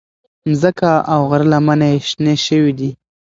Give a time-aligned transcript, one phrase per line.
[0.49, 2.91] مځکه او غره لمنې شنې شوې دي.